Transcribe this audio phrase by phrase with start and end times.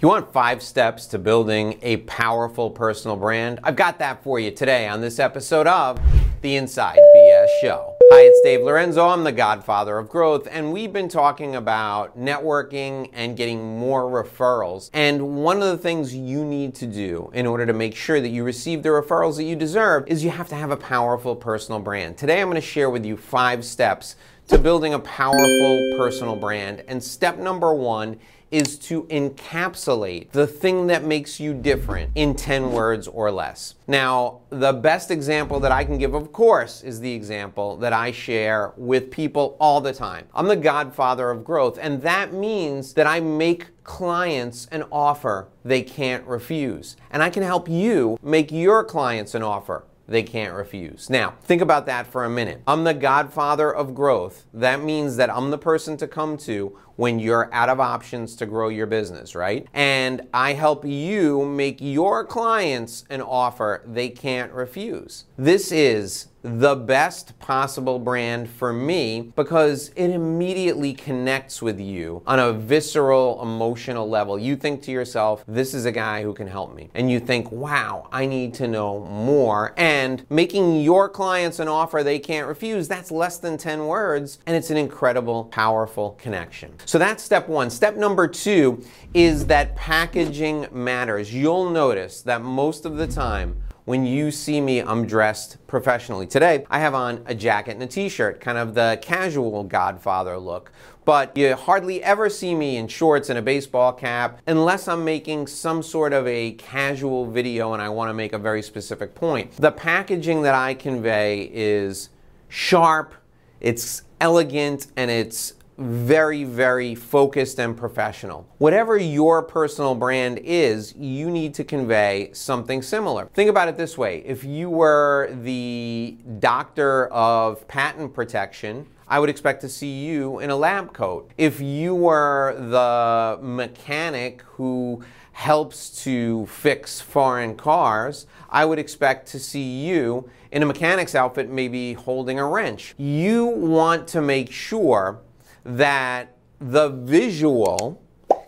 [0.00, 3.58] You want five steps to building a powerful personal brand?
[3.64, 5.98] I've got that for you today on this episode of
[6.40, 7.96] The Inside BS Show.
[8.12, 9.08] Hi, it's Dave Lorenzo.
[9.08, 14.88] I'm the godfather of growth, and we've been talking about networking and getting more referrals.
[14.92, 18.28] And one of the things you need to do in order to make sure that
[18.28, 21.80] you receive the referrals that you deserve is you have to have a powerful personal
[21.80, 22.16] brand.
[22.16, 24.14] Today, I'm going to share with you five steps
[24.48, 26.82] to building a powerful personal brand.
[26.88, 28.18] And step number one
[28.50, 33.74] is to encapsulate the thing that makes you different in 10 words or less.
[33.86, 38.10] Now, the best example that I can give, of course, is the example that I
[38.10, 40.26] share with people all the time.
[40.34, 45.82] I'm the godfather of growth, and that means that I make clients an offer they
[45.82, 46.96] can't refuse.
[47.10, 51.10] And I can help you make your clients an offer they can't refuse.
[51.10, 52.62] Now, think about that for a minute.
[52.66, 54.46] I'm the godfather of growth.
[54.54, 58.44] That means that I'm the person to come to when you're out of options to
[58.44, 59.68] grow your business, right?
[59.72, 65.24] And I help you make your clients an offer they can't refuse.
[65.36, 72.38] This is the best possible brand for me because it immediately connects with you on
[72.38, 74.38] a visceral, emotional level.
[74.38, 76.90] You think to yourself, this is a guy who can help me.
[76.94, 79.74] And you think, wow, I need to know more.
[79.76, 84.38] And making your clients an offer they can't refuse, that's less than 10 words.
[84.46, 86.74] And it's an incredible, powerful connection.
[86.88, 87.68] So that's step one.
[87.68, 91.34] Step number two is that packaging matters.
[91.34, 96.26] You'll notice that most of the time, when you see me, I'm dressed professionally.
[96.26, 100.72] Today, I have on a jacket and a t-shirt, kind of the casual Godfather look.
[101.04, 105.48] But you hardly ever see me in shorts and a baseball cap unless I'm making
[105.48, 109.52] some sort of a casual video and I want to make a very specific point.
[109.56, 112.08] The packaging that I convey is
[112.48, 113.12] sharp,
[113.60, 118.46] it's elegant, and it's very, very focused and professional.
[118.58, 123.26] Whatever your personal brand is, you need to convey something similar.
[123.32, 129.30] Think about it this way if you were the doctor of patent protection, I would
[129.30, 131.30] expect to see you in a lab coat.
[131.38, 135.02] If you were the mechanic who
[135.32, 141.48] helps to fix foreign cars, I would expect to see you in a mechanic's outfit,
[141.48, 142.94] maybe holding a wrench.
[142.98, 145.20] You want to make sure
[145.68, 148.02] that the visual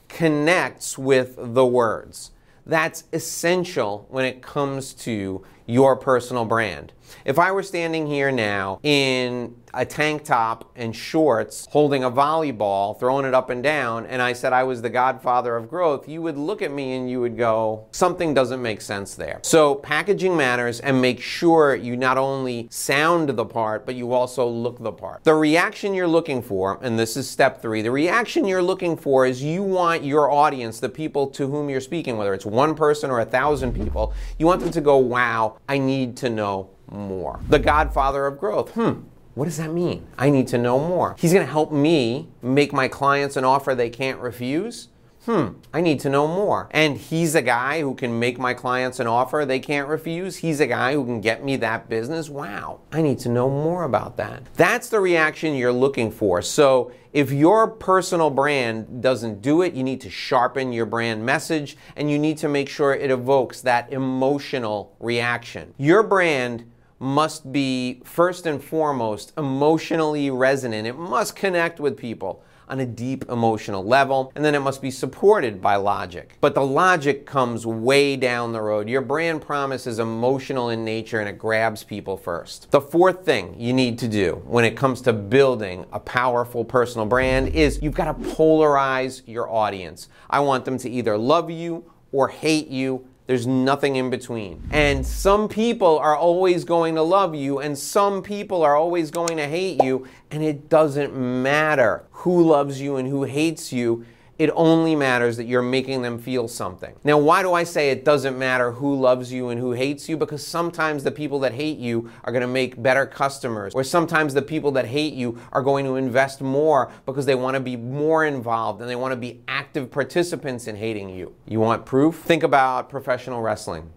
[0.08, 2.32] connects with the words.
[2.64, 6.92] That's essential when it comes to your personal brand.
[7.24, 12.98] If I were standing here now in a tank top and shorts holding a volleyball,
[12.98, 16.22] throwing it up and down, and I said I was the godfather of growth, you
[16.22, 19.40] would look at me and you would go, something doesn't make sense there.
[19.42, 24.46] So packaging matters and make sure you not only sound the part, but you also
[24.46, 25.24] look the part.
[25.24, 29.26] The reaction you're looking for, and this is step three, the reaction you're looking for
[29.26, 33.10] is you want your audience, the people to whom you're speaking, whether it's one person
[33.10, 37.40] or a thousand people, you want them to go, wow, I need to know more.
[37.48, 38.70] The godfather of growth.
[38.72, 39.02] Hmm,
[39.34, 40.06] what does that mean?
[40.18, 41.16] I need to know more.
[41.18, 44.88] He's going to help me make my clients an offer they can't refuse.
[45.26, 46.68] Hmm, I need to know more.
[46.70, 50.38] And he's a guy who can make my clients an offer they can't refuse.
[50.38, 52.30] He's a guy who can get me that business.
[52.30, 54.42] Wow, I need to know more about that.
[54.54, 56.40] That's the reaction you're looking for.
[56.40, 61.76] So if your personal brand doesn't do it, you need to sharpen your brand message
[61.96, 65.74] and you need to make sure it evokes that emotional reaction.
[65.76, 66.64] Your brand
[67.00, 70.86] must be first and foremost emotionally resonant.
[70.86, 74.92] It must connect with people on a deep emotional level, and then it must be
[74.92, 76.36] supported by logic.
[76.40, 78.88] But the logic comes way down the road.
[78.88, 82.70] Your brand promise is emotional in nature and it grabs people first.
[82.70, 87.06] The fourth thing you need to do when it comes to building a powerful personal
[87.06, 90.08] brand is you've got to polarize your audience.
[90.28, 94.60] I want them to either love you or hate you there's nothing in between.
[94.72, 99.36] And some people are always going to love you, and some people are always going
[99.36, 104.04] to hate you, and it doesn't matter who loves you and who hates you.
[104.40, 106.96] It only matters that you're making them feel something.
[107.04, 110.16] Now, why do I say it doesn't matter who loves you and who hates you?
[110.16, 114.32] Because sometimes the people that hate you are going to make better customers, or sometimes
[114.32, 117.76] the people that hate you are going to invest more because they want to be
[117.76, 121.34] more involved and they want to be active participants in hating you.
[121.46, 122.16] You want proof?
[122.16, 123.90] Think about professional wrestling.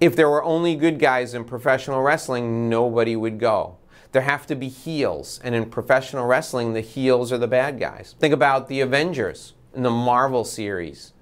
[0.00, 3.76] If there were only good guys in professional wrestling, nobody would go
[4.12, 5.38] there have to be heels.
[5.44, 8.14] And in professional wrestling, the heels are the bad guys.
[8.18, 11.12] Think about the Avengers in the Marvel series.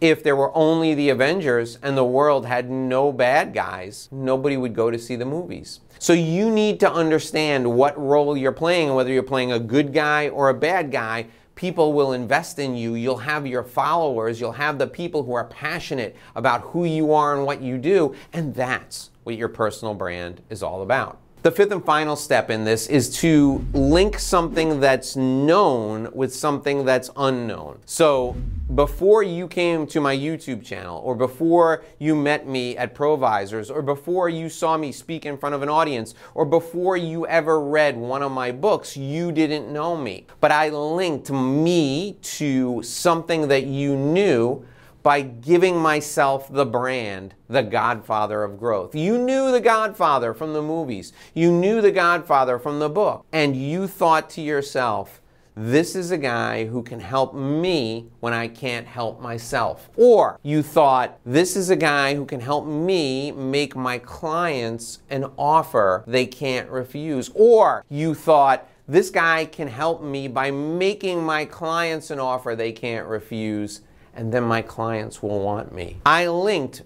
[0.00, 4.74] If there were only the Avengers and the world had no bad guys, nobody would
[4.74, 5.80] go to see the movies.
[5.98, 9.92] So you need to understand what role you're playing and whether you're playing a good
[9.92, 12.94] guy or a bad guy people will invest in you.
[12.94, 14.40] You'll have your followers.
[14.40, 18.14] You'll have the people who are passionate about who you are and what you do.
[18.32, 21.20] And that's what your personal brand is all about.
[21.44, 26.86] The fifth and final step in this is to link something that's known with something
[26.86, 27.80] that's unknown.
[27.84, 28.34] So,
[28.74, 33.82] before you came to my YouTube channel, or before you met me at Provisors, or
[33.82, 37.94] before you saw me speak in front of an audience, or before you ever read
[37.94, 40.26] one of my books, you didn't know me.
[40.40, 44.64] But I linked me to something that you knew
[45.04, 48.94] by giving myself the brand, the Godfather of growth.
[48.94, 53.54] You knew the Godfather from the movies, you knew the Godfather from the book, and
[53.54, 55.20] you thought to yourself,
[55.54, 59.88] this is a guy who can help me when I can't help myself.
[59.94, 65.26] Or you thought, this is a guy who can help me make my clients an
[65.38, 67.30] offer they can't refuse.
[67.34, 72.72] Or you thought, this guy can help me by making my clients an offer they
[72.72, 73.82] can't refuse
[74.14, 75.98] and then my clients will want me.
[76.06, 76.82] I linked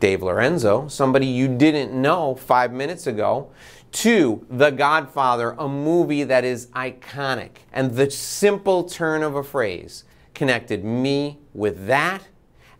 [0.00, 3.50] Dave Lorenzo, somebody you didn't know five minutes ago,
[3.92, 7.50] to The Godfather, a movie that is iconic.
[7.72, 12.22] And the simple turn of a phrase connected me with that,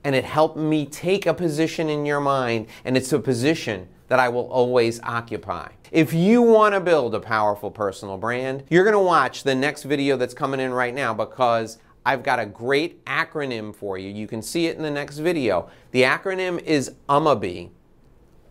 [0.03, 4.19] and it helped me take a position in your mind, and it's a position that
[4.19, 5.69] I will always occupy.
[5.93, 9.83] If you want to build a powerful personal brand, you're going to watch the next
[9.83, 14.09] video that's coming in right now because I've got a great acronym for you.
[14.11, 15.69] You can see it in the next video.
[15.91, 17.71] The acronym is UMABI.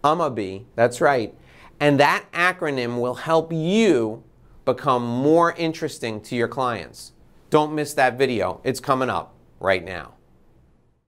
[0.04, 1.34] UMABI, that's right.
[1.80, 4.24] And that acronym will help you
[4.66, 7.14] become more interesting to your clients.
[7.50, 8.62] Don't miss that video.
[8.64, 10.14] It's coming up right now.